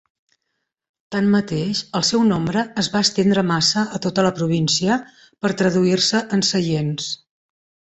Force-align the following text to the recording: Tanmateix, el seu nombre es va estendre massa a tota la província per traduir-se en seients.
Tanmateix, 1.15 1.81
el 1.99 2.05
seu 2.09 2.23
nombre 2.29 2.63
es 2.85 2.89
va 2.95 3.03
estendre 3.09 3.45
massa 3.51 3.85
a 3.99 4.03
tota 4.07 4.25
la 4.29 4.33
província 4.41 4.99
per 5.45 5.55
traduir-se 5.63 6.25
en 6.39 6.47
seients. 6.53 7.15